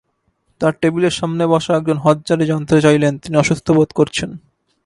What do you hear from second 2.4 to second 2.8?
জানতে